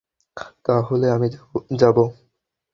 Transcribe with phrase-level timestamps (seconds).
[0.65, 1.27] তা হলে আমি
[1.79, 1.97] যাব।